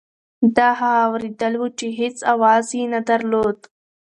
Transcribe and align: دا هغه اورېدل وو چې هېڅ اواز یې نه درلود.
دا 0.55 0.67
هغه 0.79 1.01
اورېدل 1.07 1.53
وو 1.57 1.67
چې 1.79 1.87
هېڅ 1.99 2.17
اواز 2.33 2.65
یې 2.77 2.83
نه 2.93 2.99
درلود. 3.09 3.59